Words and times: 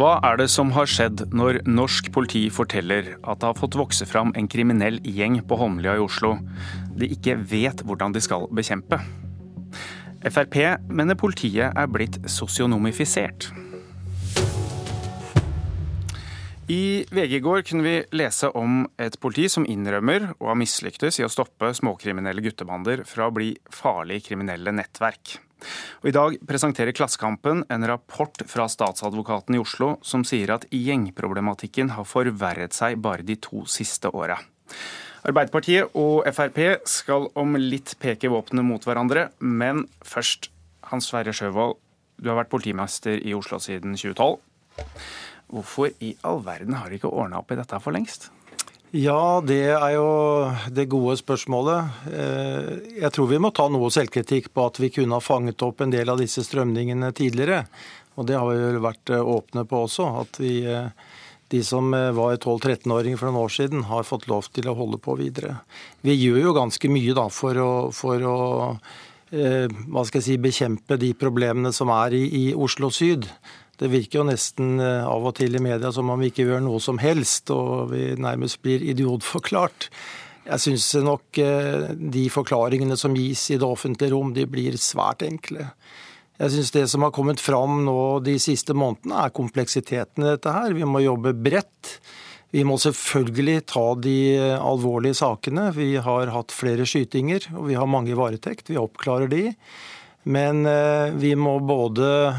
Hva 0.00 0.14
er 0.24 0.38
det 0.40 0.46
som 0.48 0.70
har 0.72 0.88
skjedd 0.88 1.26
når 1.36 1.58
norsk 1.68 2.06
politi 2.14 2.46
forteller 2.48 3.18
at 3.20 3.42
det 3.42 3.48
har 3.50 3.58
fått 3.58 3.76
vokse 3.76 4.06
fram 4.08 4.30
en 4.32 4.46
kriminell 4.48 4.96
gjeng 5.04 5.42
på 5.44 5.58
Holmlia 5.60 5.98
i 5.98 6.00
Oslo 6.00 6.38
de 6.96 7.10
ikke 7.12 7.34
vet 7.50 7.82
hvordan 7.84 8.14
de 8.16 8.22
skal 8.24 8.46
bekjempe? 8.48 8.96
Frp 10.24 10.56
mener 10.88 11.20
politiet 11.20 11.76
er 11.76 11.92
blitt 11.92 12.16
sosionomifisert. 12.24 13.50
I 16.70 17.04
VG 17.10 17.32
i 17.34 17.40
går 17.42 17.62
kunne 17.66 17.82
vi 17.82 17.96
lese 18.14 18.46
om 18.54 18.84
et 19.00 19.16
politi 19.18 19.48
som 19.50 19.64
innrømmer 19.66 20.28
å 20.38 20.52
ha 20.52 20.54
mislyktes 20.54 21.16
i 21.18 21.24
å 21.26 21.30
stoppe 21.32 21.72
småkriminelle 21.74 22.44
guttebander 22.44 23.00
fra 23.08 23.26
å 23.26 23.32
bli 23.34 23.48
farlige 23.74 24.28
kriminelle 24.28 24.70
nettverk. 24.76 25.32
Og 26.00 26.10
I 26.12 26.14
dag 26.14 26.36
presenterer 26.46 26.94
Klassekampen 26.94 27.64
en 27.66 27.86
rapport 27.90 28.44
fra 28.46 28.68
statsadvokaten 28.70 29.56
i 29.58 29.60
Oslo 29.60 29.96
som 30.06 30.22
sier 30.22 30.52
at 30.54 30.68
gjengproblematikken 30.70 31.90
har 31.96 32.06
forverret 32.06 32.76
seg 32.76 33.00
bare 33.02 33.26
de 33.26 33.34
to 33.42 33.64
siste 33.66 34.12
åra. 34.14 34.38
Arbeiderpartiet 35.26 35.96
og 35.98 36.22
Frp 36.30 36.86
skal 36.88 37.26
om 37.40 37.58
litt 37.58 37.96
peke 37.98 38.30
våpnene 38.30 38.62
mot 38.68 38.86
hverandre, 38.86 39.26
men 39.42 39.88
først, 40.06 40.52
Hans 40.92 41.10
Sverre 41.10 41.34
Sjøvold, 41.34 41.80
du 42.22 42.30
har 42.30 42.38
vært 42.38 42.52
politimester 42.54 43.18
i 43.18 43.34
Oslo 43.34 43.58
siden 43.58 43.98
2012. 43.98 44.38
Hvorfor 45.50 45.90
i 45.98 46.14
all 46.26 46.44
verden 46.46 46.76
har 46.78 46.90
de 46.90 47.00
ikke 47.00 47.10
ordna 47.10 47.40
opp 47.40 47.50
i 47.50 47.58
dette 47.58 47.80
for 47.82 47.94
lengst? 47.96 48.30
Ja, 48.90 49.38
det 49.38 49.70
er 49.70 49.92
jo 49.94 50.06
det 50.74 50.88
gode 50.90 51.14
spørsmålet. 51.20 52.06
Eh, 52.10 52.70
jeg 53.04 53.12
tror 53.14 53.28
vi 53.30 53.38
må 53.38 53.52
ta 53.54 53.68
noe 53.70 53.86
selvkritikk 53.94 54.48
på 54.50 54.64
at 54.66 54.80
vi 54.82 54.90
kunne 54.90 55.14
ha 55.14 55.22
fanget 55.22 55.62
opp 55.62 55.84
en 55.84 55.92
del 55.94 56.10
av 56.10 56.18
disse 56.18 56.42
strømningene 56.42 57.12
tidligere. 57.14 57.60
Og 58.18 58.26
det 58.26 58.34
har 58.34 58.50
vi 58.50 58.64
vel 58.64 58.80
vært 58.82 59.12
eh, 59.14 59.22
åpne 59.22 59.62
på 59.70 59.84
også. 59.86 60.08
At 60.24 60.40
vi, 60.42 60.56
eh, 60.66 60.90
de 61.54 61.60
som 61.66 61.94
var 61.94 62.34
12-13-åringer 62.34 63.20
for 63.20 63.30
noen 63.30 63.44
år 63.44 63.54
siden, 63.54 63.86
har 63.86 64.06
fått 64.06 64.26
lov 64.30 64.50
til 64.50 64.66
å 64.70 64.74
holde 64.78 64.98
på 65.02 65.14
videre. 65.22 65.60
Vi 66.02 66.18
gjør 66.18 66.42
jo 66.48 66.58
ganske 66.58 66.90
mye 66.90 67.14
da 67.14 67.28
for 67.30 67.62
å, 67.62 67.70
for 67.94 68.26
å 68.26 68.36
hva 69.30 70.02
skal 70.02 70.18
jeg 70.18 70.26
si, 70.26 70.36
bekjempe 70.42 70.96
de 70.98 71.12
problemene 71.14 71.70
som 71.70 71.92
er 71.94 72.16
i, 72.18 72.24
i 72.34 72.44
Oslo 72.50 72.88
syd. 72.90 73.28
Det 73.80 73.88
virker 73.88 74.20
jo 74.20 74.28
nesten 74.28 74.76
eh, 74.82 75.06
av 75.08 75.24
og 75.24 75.38
til 75.38 75.56
i 75.56 75.62
media 75.62 75.88
som 75.94 76.10
om 76.12 76.20
vi 76.20 76.28
ikke 76.28 76.44
gjør 76.44 76.64
noe 76.66 76.80
som 76.84 77.00
helst, 77.00 77.48
og 77.54 77.94
vi 77.94 78.10
nærmest 78.20 78.60
blir 78.64 78.84
idiotforklart. 78.92 79.88
Jeg 80.44 80.64
syns 80.66 80.88
nok 81.00 81.40
eh, 81.40 81.88
de 81.96 82.26
forklaringene 82.32 82.98
som 83.00 83.16
gis 83.16 83.46
i 83.54 83.58
det 83.60 83.66
offentlige 83.66 84.12
rom, 84.12 84.34
de 84.36 84.44
blir 84.50 84.76
svært 84.80 85.24
enkle. 85.24 85.70
Jeg 86.40 86.54
syns 86.54 86.72
det 86.76 86.86
som 86.92 87.04
har 87.04 87.12
kommet 87.16 87.40
fram 87.40 87.82
nå 87.86 88.00
de 88.24 88.36
siste 88.40 88.76
månedene, 88.76 89.24
er 89.24 89.36
kompleksiteten 89.36 90.24
i 90.24 90.34
dette 90.34 90.52
her. 90.52 90.76
Vi 90.76 90.88
må 90.88 91.02
jobbe 91.04 91.32
bredt. 91.36 91.96
Vi 92.50 92.64
må 92.66 92.76
selvfølgelig 92.82 93.64
ta 93.70 93.84
de 94.02 94.16
alvorlige 94.58 95.20
sakene. 95.20 95.68
Vi 95.76 95.92
har 96.02 96.32
hatt 96.34 96.52
flere 96.52 96.88
skytinger, 96.88 97.46
og 97.54 97.68
vi 97.68 97.76
har 97.78 97.88
mange 97.88 98.12
i 98.12 98.18
varetekt. 98.18 98.72
Vi 98.72 98.80
oppklarer 98.80 99.30
de. 99.30 99.44
Men 100.22 100.66
eh, 100.66 101.12
vi 101.16 101.32
må 101.36 101.54
både 101.64 102.36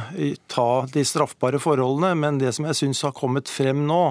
ta 0.48 0.86
de 0.94 1.02
straffbare 1.06 1.58
forholdene, 1.60 2.14
men 2.16 2.38
det 2.38 2.52
som 2.54 2.68
jeg 2.70 2.78
syns 2.78 3.02
har 3.08 3.16
kommet 3.18 3.50
frem 3.50 3.82
nå, 3.90 4.02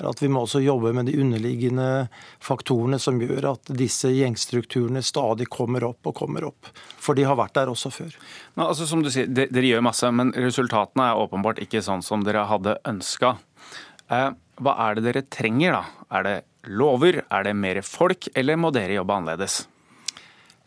er 0.00 0.08
at 0.10 0.22
vi 0.22 0.30
må 0.32 0.42
også 0.42 0.62
jobbe 0.64 0.90
med 0.96 1.06
de 1.06 1.14
underliggende 1.22 2.08
faktorene 2.42 2.98
som 2.98 3.22
gjør 3.22 3.52
at 3.52 3.70
disse 3.70 4.10
gjengstrukturene 4.10 5.02
stadig 5.06 5.46
kommer 5.52 5.86
opp 5.92 6.10
og 6.10 6.18
kommer 6.18 6.48
opp. 6.50 6.72
For 6.98 7.14
de 7.14 7.28
har 7.28 7.38
vært 7.38 7.54
der 7.60 7.70
også 7.70 7.94
før. 7.94 8.18
Nå, 8.58 8.66
altså, 8.66 8.88
som 8.90 9.06
du 9.06 9.12
sier, 9.14 9.30
Dere 9.30 9.66
gjør 9.68 9.86
masse, 9.86 10.10
men 10.10 10.34
resultatene 10.34 11.12
er 11.12 11.22
åpenbart 11.22 11.62
ikke 11.62 11.84
sånn 11.86 12.02
som 12.02 12.26
dere 12.26 12.48
hadde 12.50 12.80
ønska. 12.90 13.36
Eh, 14.10 14.30
hva 14.60 14.78
er 14.88 14.98
det 14.98 15.06
dere 15.06 15.28
trenger, 15.30 15.78
da? 15.78 16.06
Er 16.18 16.26
det 16.26 16.38
lover, 16.66 17.22
er 17.30 17.46
det 17.46 17.54
mer 17.56 17.78
folk, 17.86 18.26
eller 18.34 18.58
må 18.58 18.74
dere 18.74 18.98
jobbe 18.98 19.22
annerledes? 19.22 19.62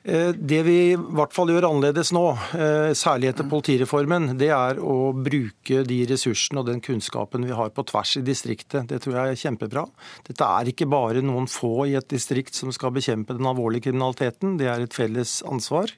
Eh, 0.03 0.33
det 0.35 0.59
vi 0.67 0.75
i 0.91 0.95
hvert 0.99 1.31
fall 1.31 1.53
gjør 1.53 1.69
annerledes 1.69 2.11
nå, 2.11 2.25
eh, 2.59 2.91
særlig 2.97 3.29
etter 3.29 3.47
politireformen, 3.47 4.33
det 4.37 4.49
er 4.51 4.81
å 4.83 5.13
bruke 5.15 5.85
de 5.87 5.99
ressursene 6.09 6.59
og 6.59 6.67
den 6.67 6.81
kunnskapen 6.83 7.47
vi 7.47 7.55
har 7.55 7.71
på 7.71 7.85
tvers 7.87 8.17
i 8.19 8.25
distriktet. 8.27 8.89
Det 8.91 8.99
tror 8.99 9.15
jeg 9.15 9.31
er 9.31 9.41
kjempebra. 9.45 9.85
Dette 10.27 10.43
er 10.43 10.67
ikke 10.67 10.89
bare 10.91 11.23
noen 11.23 11.47
få 11.47 11.87
i 11.87 11.95
et 11.95 12.09
distrikt 12.11 12.53
som 12.53 12.73
skal 12.75 12.91
bekjempe 12.91 13.37
den 13.37 13.47
alvorlige 13.47 13.87
kriminaliteten, 13.87 14.57
det 14.59 14.67
er 14.67 14.83
et 14.83 14.93
felles 14.93 15.41
ansvar. 15.47 15.95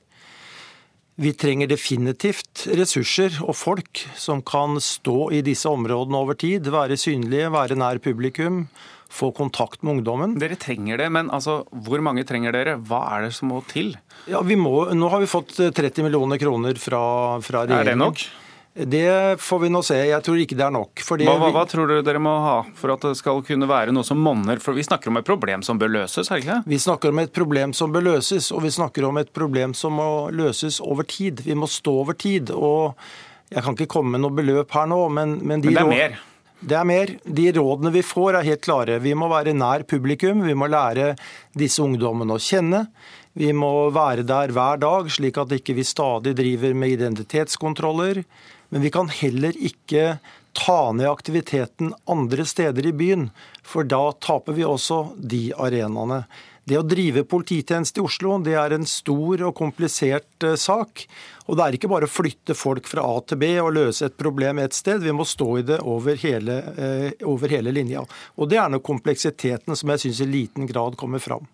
Vi 1.16 1.32
trenger 1.40 1.70
definitivt 1.72 2.66
ressurser 2.76 3.38
og 3.46 3.56
folk 3.56 4.02
som 4.20 4.42
kan 4.44 4.76
stå 4.84 5.30
i 5.38 5.40
disse 5.46 5.70
områdene 5.72 6.20
over 6.20 6.36
tid, 6.36 6.68
være 6.74 6.98
synlige, 7.00 7.54
være 7.54 7.78
nær 7.80 8.02
publikum 8.04 8.66
få 9.16 9.32
kontakt 9.36 9.84
med 9.84 10.00
ungdommen. 10.00 10.36
Dere 10.42 10.58
trenger 10.60 11.00
det, 11.00 11.10
men 11.14 11.30
altså, 11.34 11.62
hvor 11.86 12.02
mange 12.04 12.26
trenger 12.28 12.56
dere? 12.56 12.78
Hva 12.82 13.04
er 13.16 13.28
det 13.28 13.36
som 13.38 13.52
må 13.54 13.62
til? 13.70 13.94
Ja, 14.30 14.42
må, 14.42 14.76
Nå 14.96 15.12
har 15.14 15.24
vi 15.24 15.30
fått 15.30 15.56
30 15.60 15.86
eh, 15.88 16.04
millioner 16.08 16.42
kroner 16.42 16.82
fra, 16.82 17.04
fra 17.46 17.64
regjeringen. 17.64 17.86
Er 17.88 17.94
det 17.94 18.02
nok? 18.02 18.26
Det 18.78 19.40
får 19.40 19.60
vi 19.60 19.70
nå 19.72 19.80
se. 19.88 19.96
Jeg 20.04 20.24
tror 20.24 20.40
ikke 20.44 20.56
det 20.60 20.66
er 20.66 20.74
nok. 20.76 21.00
Hva, 21.08 21.36
hva, 21.40 21.48
hva, 21.56 21.62
tror 21.72 21.88
dere 21.88 22.04
dere 22.04 22.20
må 22.20 22.34
ha 22.44 22.56
for 22.76 22.92
at 22.92 23.06
det 23.08 23.14
skal 23.16 23.40
kunne 23.48 23.70
være 23.72 23.94
noe 23.96 24.04
som 24.04 24.20
monner? 24.20 24.60
For 24.60 24.76
Vi 24.76 24.84
snakker 24.84 25.14
om 25.14 25.22
et 25.22 25.28
problem 25.28 25.64
som 25.64 25.80
bør 25.80 25.94
løses, 25.94 26.28
er 26.28 26.42
det 26.42 26.44
ikke 26.44 26.58
Vi 26.68 26.82
snakker 26.84 27.16
om 27.16 27.24
et 27.24 27.32
problem 27.32 27.72
som 27.72 27.96
bør 27.96 28.04
løses, 28.10 28.52
og 28.52 28.66
vi 28.68 28.74
snakker 28.76 29.08
om 29.08 29.22
et 29.22 29.32
problem 29.32 29.72
som 29.80 29.96
må 29.96 30.10
løses 30.36 30.82
over 30.84 31.08
tid. 31.08 31.46
Vi 31.48 31.56
må 31.56 31.72
stå 31.72 31.96
over 32.04 32.20
tid. 32.20 32.52
og 32.52 33.00
Jeg 33.48 33.64
kan 33.64 33.80
ikke 33.80 33.94
komme 33.96 34.18
med 34.18 34.26
noe 34.26 34.36
beløp 34.36 34.76
her 34.76 34.92
nå, 34.92 35.02
men, 35.08 35.40
men, 35.40 35.64
de 35.64 35.72
men 35.72 35.80
det 35.80 35.86
er 35.86 35.94
mer? 35.96 36.22
Det 36.60 36.76
er 36.76 36.88
mer. 36.88 37.16
De 37.24 37.52
rådene 37.56 37.96
vi 37.96 38.04
får 38.04 38.42
er 38.42 38.50
helt 38.50 38.66
klare. 38.66 39.00
Vi 39.00 39.16
må 39.16 39.32
være 39.32 39.56
nær 39.56 39.88
publikum. 39.88 40.44
Vi 40.44 40.56
må 40.58 40.68
lære 40.68 41.14
disse 41.56 41.80
ungdommene 41.84 42.36
å 42.36 42.44
kjenne. 42.44 42.90
Vi 43.36 43.52
må 43.52 43.90
være 43.92 44.24
der 44.24 44.54
hver 44.56 44.80
dag, 44.80 45.12
slik 45.12 45.36
at 45.42 45.52
ikke 45.52 45.76
vi 45.76 45.84
stadig 45.84 46.32
driver 46.38 46.74
med 46.74 46.96
identitetskontroller. 46.96 48.22
Men 48.72 48.84
vi 48.84 48.92
kan 48.96 49.12
heller 49.12 49.56
ikke 49.60 50.18
ta 50.56 50.80
ned 50.96 51.10
aktiviteten 51.10 51.92
andre 52.08 52.46
steder 52.48 52.88
i 52.88 52.94
byen, 52.96 53.30
for 53.60 53.84
da 53.84 54.14
taper 54.24 54.56
vi 54.56 54.64
også 54.64 55.02
de 55.20 55.50
arenaene. 55.52 56.24
Det 56.66 56.80
å 56.80 56.86
drive 56.88 57.26
polititjeneste 57.30 58.00
i 58.02 58.06
Oslo 58.08 58.40
det 58.42 58.56
er 58.58 58.74
en 58.74 58.88
stor 58.90 59.44
og 59.46 59.54
komplisert 59.60 60.48
eh, 60.48 60.56
sak. 60.58 61.04
Og 61.46 61.60
Det 61.60 61.66
er 61.66 61.78
ikke 61.78 61.92
bare 61.92 62.08
å 62.08 62.14
flytte 62.14 62.56
folk 62.58 62.88
fra 62.90 63.04
A 63.06 63.20
til 63.22 63.38
B 63.44 63.52
og 63.62 63.76
løse 63.76 64.08
et 64.08 64.18
problem 64.18 64.64
et 64.64 64.74
sted. 64.74 65.04
Vi 65.04 65.14
må 65.14 65.28
stå 65.30 65.50
i 65.60 65.68
det 65.68 65.78
over 65.84 66.18
hele, 66.24 66.56
eh, 66.74 67.12
over 67.28 67.54
hele 67.54 67.76
linja. 67.76 68.02
Og 68.40 68.50
Det 68.50 68.58
er 68.58 68.72
nok 68.74 68.88
kompleksiteten 68.88 69.78
som 69.78 69.94
jeg 69.94 70.08
syns 70.08 70.24
i 70.26 70.32
liten 70.32 70.72
grad 70.72 70.98
kommer 70.98 71.22
fram. 71.22 71.46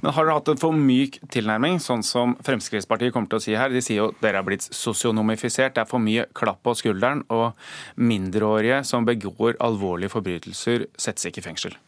Men 0.00 0.14
Har 0.16 0.26
dere 0.26 0.38
hatt 0.38 0.48
en 0.52 0.60
for 0.60 0.76
myk 0.76 1.20
tilnærming, 1.32 1.80
sånn 1.82 2.04
som 2.06 2.36
Fremskrittspartiet 2.46 3.14
kommer 3.14 3.32
til 3.32 3.40
å 3.40 3.44
si 3.44 3.58
her? 3.58 3.72
De 3.72 3.82
sier 3.84 4.02
jo 4.02 4.08
dere 4.22 4.40
er 4.40 4.46
blitt 4.46 4.66
sosionomifisert, 4.70 5.76
det 5.76 5.84
er 5.84 5.90
for 5.90 6.02
mye 6.02 6.26
klapp 6.36 6.62
på 6.66 6.76
skulderen, 6.78 7.24
og 7.28 7.52
mindreårige 8.00 8.82
som 8.88 9.08
begår 9.08 9.60
alvorlige 9.60 10.14
forbrytelser, 10.16 10.88
settes 10.98 11.30
ikke 11.30 11.44
i 11.44 11.48
fengsel. 11.50 11.78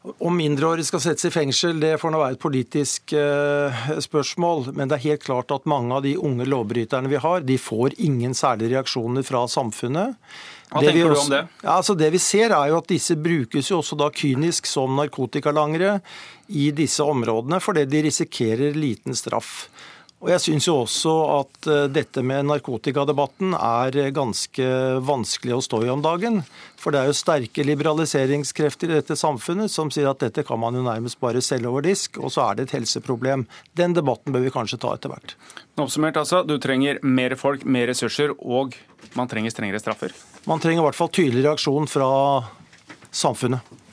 Om 0.00 0.32
mindreårige 0.32 0.86
skal 0.88 1.02
settes 1.04 1.26
i 1.28 1.30
fengsel, 1.34 1.76
det 1.76 1.98
får 2.00 2.12
nå 2.14 2.20
være 2.22 2.38
et 2.38 2.40
politisk 2.40 3.12
uh, 3.12 3.82
spørsmål. 4.00 4.70
Men 4.72 4.88
det 4.88 4.96
er 4.96 5.10
helt 5.10 5.26
klart 5.26 5.52
at 5.52 5.68
mange 5.68 5.92
av 5.92 6.06
de 6.06 6.14
unge 6.16 6.46
lovbryterne 6.48 7.10
vi 7.12 7.20
har, 7.20 7.44
de 7.44 7.58
får 7.60 7.98
ingen 8.00 8.32
særlige 8.36 8.72
reaksjoner 8.78 9.26
fra 9.28 9.44
samfunnet. 9.44 10.16
Hva 10.70 10.80
det 10.80 10.94
tenker 10.94 11.12
også, 11.12 11.20
du 11.20 11.26
om 11.26 11.34
det? 11.34 11.42
Ja, 11.60 11.74
altså 11.74 11.96
det 12.00 12.08
vi 12.14 12.22
ser 12.22 12.54
er 12.56 12.70
jo 12.70 12.78
at 12.80 12.88
Disse 12.88 13.18
brukes 13.20 13.68
jo 13.68 13.82
også 13.82 13.98
da 14.00 14.08
kynisk 14.14 14.70
som 14.70 14.96
narkotikalangere 14.96 15.98
i 16.50 16.70
disse 16.74 17.04
områdene, 17.06 17.60
fordi 17.62 17.86
de 17.86 18.04
risikerer 18.08 18.76
liten 18.78 19.16
straff. 19.16 19.68
Og 20.20 20.28
Jeg 20.28 20.42
syns 20.44 20.66
jo 20.68 20.74
også 20.82 21.12
at 21.38 21.66
eh, 21.72 21.86
dette 21.88 22.20
med 22.20 22.44
narkotikadebatten 22.50 23.54
er 23.56 24.10
ganske 24.12 24.66
vanskelig 25.00 25.54
å 25.56 25.62
stå 25.64 25.80
i 25.86 25.92
om 25.92 26.02
dagen. 26.04 26.42
For 26.80 26.92
det 26.92 27.00
er 27.00 27.08
jo 27.08 27.16
sterke 27.16 27.64
liberaliseringskrefter 27.64 28.92
i 28.92 28.98
dette 28.98 29.16
samfunnet 29.16 29.72
som 29.72 29.88
sier 29.92 30.10
at 30.10 30.20
dette 30.20 30.44
kan 30.44 30.60
man 30.60 30.76
jo 30.76 30.84
nærmest 30.84 31.16
bare 31.24 31.40
selge 31.44 31.72
over 31.72 31.86
disk, 31.88 32.20
og 32.20 32.34
så 32.34 32.50
er 32.50 32.58
det 32.58 32.68
et 32.68 32.76
helseproblem. 32.76 33.46
Den 33.80 33.96
debatten 33.96 34.36
bør 34.36 34.44
vi 34.44 34.52
kanskje 34.52 34.82
ta 34.84 34.92
etter 34.92 35.14
hvert. 35.14 35.36
Oppsummert 35.80 36.20
altså, 36.20 36.42
du 36.44 36.58
trenger 36.60 37.00
mer 37.00 37.38
folk, 37.40 37.64
mer 37.64 37.88
ressurser, 37.88 38.36
og 38.44 38.76
man 39.16 39.30
trenger 39.30 39.56
strengere 39.56 39.80
straffer? 39.80 40.12
Man 40.44 40.60
trenger 40.60 40.84
i 40.84 40.90
hvert 40.90 41.00
fall 41.00 41.14
tydelig 41.16 41.48
reaksjon 41.48 41.88
fra 41.88 42.10
samfunnet 43.08 43.88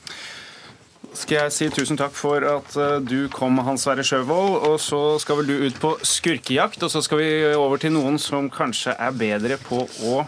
skal 1.18 1.38
jeg 1.44 1.54
si 1.54 1.66
tusen 1.72 1.98
takk 1.98 2.14
for 2.16 2.44
at 2.46 2.74
eh, 2.78 2.96
du 3.04 3.28
kom, 3.32 3.58
Hans 3.66 3.84
Sverre 3.86 4.04
Sjøvold. 4.06 4.56
Og 4.68 4.78
så 4.82 5.00
skal 5.22 5.40
vel 5.40 5.50
du 5.50 5.66
ut 5.66 5.80
på 5.82 5.92
skurkejakt, 6.06 6.82
og 6.84 6.92
så 6.92 7.02
skal 7.04 7.20
vi 7.22 7.28
over 7.58 7.80
til 7.82 7.94
noen 7.96 8.18
som 8.22 8.50
kanskje 8.52 8.94
er 8.94 9.18
bedre 9.18 9.58
på 9.62 9.82
å 10.08 10.22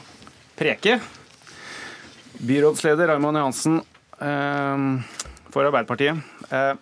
preke. 0.58 0.98
Byrådsleder 2.40 3.12
Raymond 3.12 3.40
Johansen 3.40 3.80
eh, 3.80 4.86
for 5.50 5.68
Arbeiderpartiet. 5.68 6.20
Eh, 6.50 6.72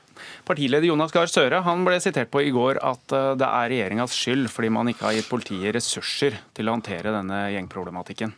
Partileder 0.48 0.88
Jonas 0.88 1.12
Gahr 1.14 1.30
Støre 1.30 1.60
han 1.62 1.84
ble 1.86 2.00
sitert 2.02 2.30
på 2.32 2.40
i 2.42 2.50
går 2.50 2.80
at 2.82 3.12
det 3.38 3.46
er 3.46 3.68
regjeringas 3.70 4.16
skyld 4.16 4.48
fordi 4.50 4.70
man 4.74 4.90
ikke 4.90 5.06
har 5.06 5.14
gitt 5.14 5.28
politiet 5.30 5.76
ressurser 5.76 6.40
til 6.56 6.66
å 6.66 6.74
håndtere 6.74 7.12
denne 7.14 7.44
gjengproblematikken. 7.54 8.32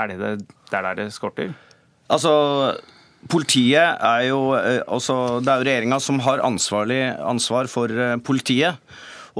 Er 0.00 0.10
det 0.10 0.16
det, 0.18 0.32
det 0.66 0.80
er 0.80 0.88
der 0.88 0.98
det 0.98 1.06
skorter? 1.14 1.52
Altså, 2.10 2.32
Politiet 3.28 4.00
er 4.00 4.22
jo 4.30 4.54
eh, 4.56 4.80
altså, 4.88 5.40
Det 5.44 5.50
er 5.52 5.60
jo 5.60 5.68
regjeringa 5.68 6.00
som 6.00 6.20
har 6.24 6.40
ansvar 6.40 7.68
for 7.68 7.92
eh, 7.92 8.16
politiet. 8.24 8.80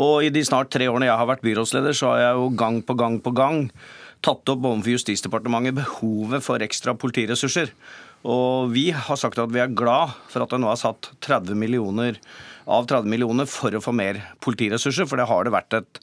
Og 0.00 0.26
i 0.26 0.30
de 0.32 0.42
snart 0.46 0.70
tre 0.72 0.86
årene 0.90 1.08
jeg 1.08 1.18
har 1.18 1.28
vært 1.28 1.42
byrådsleder, 1.44 1.96
så 1.96 2.12
har 2.12 2.20
jeg 2.22 2.36
jo 2.38 2.52
gang 2.60 2.78
på 2.86 2.94
gang 2.98 3.18
på 3.24 3.32
gang 3.34 3.64
tatt 4.20 4.52
opp 4.52 4.66
overfor 4.68 4.92
Justisdepartementet 4.92 5.78
behovet 5.80 6.44
for 6.44 6.62
ekstra 6.62 6.94
politiressurser. 6.94 7.72
Og 8.28 8.70
vi 8.74 8.90
har 8.92 9.16
sagt 9.16 9.40
at 9.40 9.52
vi 9.52 9.62
er 9.62 9.72
glad 9.72 10.12
for 10.28 10.44
at 10.44 10.52
det 10.52 10.60
nå 10.60 10.68
er 10.70 10.80
satt 10.80 11.08
30 11.24 11.56
millioner 11.56 12.20
av 12.70 12.84
30 12.86 13.08
millioner 13.10 13.48
for 13.48 13.74
å 13.74 13.82
få 13.82 13.94
mer 13.96 14.20
politiressurser, 14.44 15.08
for 15.08 15.18
det 15.18 15.26
har 15.30 15.46
det 15.46 15.54
vært 15.56 15.78
et 15.80 16.00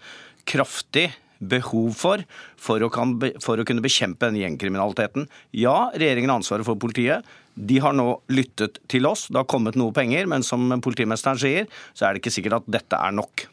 kraftig 0.50 1.12
behov 1.40 1.98
for 1.98 2.24
for 2.58 2.84
å, 2.84 2.90
kan, 2.94 3.16
for 3.44 3.60
å 3.60 3.66
kunne 3.68 3.84
bekjempe 3.84 4.28
denne 4.28 4.44
gjengkriminaliteten. 4.44 5.28
Ja, 5.58 5.90
regjeringen 5.96 6.34
har 6.34 6.42
ansvaret 6.42 6.68
for 6.68 6.80
politiet. 6.80 7.26
De 7.58 7.80
har 7.82 7.96
nå 7.98 8.10
lyttet 8.30 8.82
til 8.92 9.08
oss. 9.10 9.28
Det 9.32 9.40
har 9.40 9.50
kommet 9.50 9.78
noe 9.80 9.96
penger, 9.96 10.30
men 10.30 10.46
som 10.46 10.70
politimesteren 10.84 11.42
sier, 11.42 11.70
så 11.98 12.08
er 12.08 12.14
det 12.14 12.24
ikke 12.24 12.36
sikkert 12.38 12.60
at 12.62 12.72
dette 12.78 13.00
er 13.02 13.16
nok. 13.18 13.48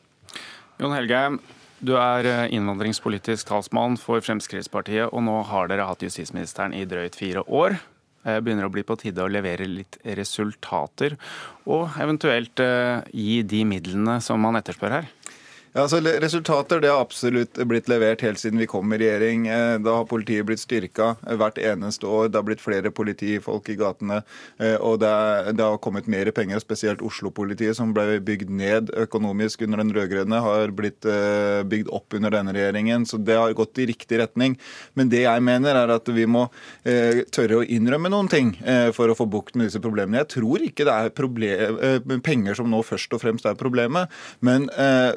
Jon 0.83 0.93
Helgeheim, 0.97 1.39
du 1.85 1.95
er 2.01 2.27
eh, 2.29 2.53
innvandringspolitisk 2.57 3.49
talsmann 3.51 3.99
for 4.01 4.23
Fremskrittspartiet, 4.25 5.11
og 5.11 5.25
nå 5.27 5.41
har 5.51 5.69
dere 5.71 5.89
hatt 5.89 6.05
justisministeren 6.05 6.75
i 6.77 6.85
drøyt 6.89 7.19
fire 7.19 7.45
år. 7.45 7.77
Eh, 8.25 8.41
begynner 8.41 8.69
å 8.69 8.73
bli 8.73 8.85
på 8.87 8.97
tide 9.01 9.25
å 9.25 9.29
levere 9.29 9.67
litt 9.69 9.99
resultater, 10.17 11.19
og 11.69 11.93
eventuelt 12.01 12.61
eh, 12.65 13.05
gi 13.13 13.43
de 13.45 13.65
midlene 13.69 14.17
som 14.25 14.41
man 14.41 14.57
etterspør 14.61 14.97
her? 14.97 15.11
Ja, 15.75 15.83
altså 15.83 15.99
Resultater 16.23 16.79
det 16.79 16.91
har 16.93 17.01
absolutt 17.03 17.59
blitt 17.67 17.89
levert 17.91 18.23
helt 18.23 18.39
siden 18.39 18.61
vi 18.63 18.69
kom 18.71 18.93
i 18.95 18.99
regjering. 19.01 19.49
Eh, 19.51 19.75
da 19.83 19.97
har 19.99 20.07
politiet 20.07 20.47
blitt 20.47 20.63
styrka 20.63 21.17
hvert 21.27 21.59
eneste 21.59 22.07
år. 22.07 22.29
Det 22.31 22.39
har 22.39 22.47
blitt 22.47 22.63
flere 22.63 22.93
politifolk 22.95 23.73
i 23.73 23.77
gatene. 23.81 24.21
Og 24.87 25.01
det, 25.03 25.11
er, 25.11 25.51
det 25.51 25.67
har 25.67 25.81
kommet 25.83 26.07
mer 26.11 26.31
penger, 26.37 26.63
spesielt 26.63 27.03
Oslo-politiet, 27.03 27.75
som 27.75 27.91
ble 27.97 28.21
bygd 28.23 28.53
ned 28.55 28.93
økonomisk 29.03 29.65
under 29.67 29.83
den 29.83 29.91
rød-grønne, 29.97 30.41
har 30.45 30.71
blitt 30.79 31.09
bygd 31.69 31.91
opp 31.95 32.15
under 32.15 32.37
denne 32.37 32.55
regjeringen. 32.55 33.03
Så 33.11 33.19
det 33.19 33.35
har 33.41 33.57
gått 33.59 33.83
i 33.83 33.89
riktig 33.91 34.21
retning. 34.23 34.55
Men 34.95 35.11
det 35.11 35.25
jeg 35.25 35.43
mener, 35.45 35.75
er 35.75 35.97
at 35.97 36.09
vi 36.15 36.29
må 36.31 36.47
tørre 36.85 37.61
å 37.61 37.67
innrømme 37.67 38.13
noen 38.13 38.31
ting 38.31 38.55
eh, 38.63 38.89
for 38.95 39.11
å 39.11 39.17
få 39.19 39.27
bukt 39.31 39.59
med 39.59 39.69
disse 39.69 39.83
problemene. 39.83 40.23
Jeg 40.23 40.33
tror 40.37 40.65
ikke 40.65 40.87
det 40.87 40.95
er 40.95 41.15
problem, 41.19 41.83
eh, 41.83 42.19
penger 42.25 42.59
som 42.59 42.71
nå 42.71 42.83
først 42.87 43.15
og 43.17 43.23
fremst 43.25 43.49
er 43.49 43.59
problemet. 43.59 44.13
Men 44.45 44.69
eh, 44.79 45.11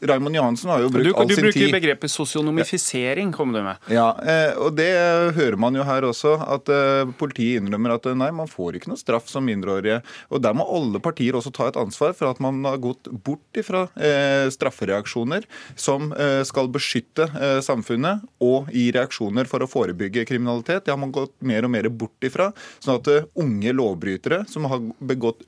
Raymond 0.00 0.36
Johansen 0.36 0.70
har 0.70 0.82
jo 0.84 0.90
brukt 0.92 1.06
du, 1.06 1.12
all 1.14 1.28
sin 1.28 1.36
tid 1.36 1.44
Du 1.44 1.58
bruker 1.58 1.72
begrepet 1.72 2.10
sosionomifisering, 2.10 3.32
kom 3.32 3.52
du 3.52 3.60
med. 3.62 3.76
Ja, 3.92 4.08
eh, 4.22 4.56
og 4.58 4.74
det 4.78 4.90
hører 5.36 5.56
man 5.60 5.76
jo 5.76 5.84
her 5.86 6.06
også. 6.08 6.34
At 6.56 6.70
eh, 6.72 7.04
politiet 7.18 7.62
innrømmer 7.62 7.96
at 7.96 8.08
nei, 8.18 8.30
man 8.34 8.50
får 8.50 8.78
ikke 8.78 8.92
noe 8.92 9.00
straff 9.00 9.30
som 9.32 9.46
mindreårige. 9.48 10.00
Og 10.34 10.42
der 10.44 10.56
må 10.56 10.66
alle 10.76 11.00
partier 11.04 11.36
også 11.38 11.52
ta 11.54 11.68
et 11.70 11.78
ansvar 11.80 12.14
for 12.16 12.30
at 12.30 12.42
man 12.44 12.62
har 12.66 12.80
gått 12.82 13.10
bort 13.24 13.60
ifra 13.60 13.86
eh, 13.96 14.46
straffereaksjoner 14.54 15.46
som 15.78 16.12
skal 16.46 16.68
beskytte 16.72 17.26
samfunnet, 17.64 18.22
og 18.44 18.68
i 18.76 18.86
reaksjoner 18.94 19.48
for 19.48 19.64
å 19.64 19.68
forebygge 19.68 20.24
kriminalitet. 20.28 20.84
Det 20.86 20.92
har 20.92 20.98
man 21.00 21.12
gått 21.14 21.32
mer 21.46 21.66
og 21.66 21.72
mer 21.72 21.88
bort 21.92 22.26
ifra. 22.26 22.50
Sånn 22.82 22.98
at 22.98 23.10
unge 23.40 23.72
lovbrytere 23.74 24.42
som 24.50 24.66
har 24.70 24.82
begått 25.04 25.44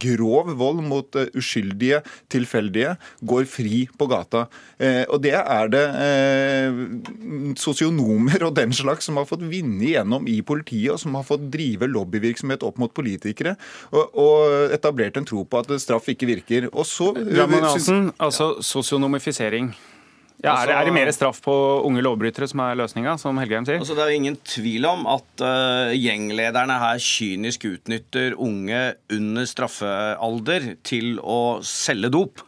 grov 0.00 0.52
vold 0.58 0.82
mot 0.86 1.18
uskyldige 1.38 2.02
tilfeldige, 2.32 2.96
går 3.28 3.47
fri 3.48 3.82
på 3.98 4.08
gata. 4.10 4.46
og 5.08 5.18
det 5.24 5.34
er 5.38 5.70
det 5.72 5.84
sosionomer 7.58 8.44
og 8.46 8.54
den 8.56 8.72
slags 8.76 9.08
som 9.08 9.18
har 9.20 9.26
fått 9.28 9.44
vinne 9.48 9.82
igjennom 9.90 10.28
i 10.30 10.38
politiet, 10.46 10.92
og 10.94 11.00
som 11.02 11.16
har 11.18 11.26
fått 11.26 11.48
drive 11.52 11.88
lobbyvirksomhet 11.90 12.64
opp 12.66 12.78
mot 12.80 12.94
politikere, 12.94 13.56
og, 13.92 14.16
og 14.18 14.74
etablert 14.76 15.18
en 15.18 15.28
tro 15.28 15.44
på 15.44 15.62
at 15.62 15.72
straff 15.82 16.08
ikke 16.12 16.28
virker. 16.30 16.70
Og 16.72 16.86
så... 16.88 17.12
Raman 17.16 17.64
Hansen, 17.64 18.10
altså 18.18 18.56
sosionomifisering. 18.64 19.72
Ja, 20.38 20.52
er, 20.54 20.68
det, 20.70 20.74
er, 20.76 20.86
det, 20.86 20.94
mer 20.94 21.08
straff 21.10 21.40
på 21.42 21.52
unge 21.82 22.02
lovbrytere 22.04 22.46
som 22.46 22.60
er 22.62 22.76
løsninga, 22.78 23.16
som 23.18 23.38
Helgheim 23.42 23.64
sier? 23.66 23.80
Altså, 23.82 23.96
det 23.98 24.04
er 24.04 24.12
jo 24.12 24.18
ingen 24.20 24.36
tvil 24.46 24.86
om 24.86 25.02
at 25.10 25.42
uh, 25.42 25.94
gjenglederne 25.98 26.76
her 26.78 27.00
kynisk 27.02 27.66
utnytter 27.66 28.36
unge 28.38 28.82
under 29.16 29.48
straffealder 29.50 30.76
til 30.86 31.18
å 31.18 31.58
selge 31.66 32.12
dop. 32.14 32.44